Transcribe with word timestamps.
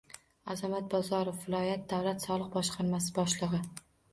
Azamat 0.53 0.87
Bozorov- 0.93 1.37
viloyat 1.43 1.85
davlat 1.93 2.27
soliq 2.27 2.51
boshqarmasi 2.57 3.17
boshlig'i. 3.21 3.65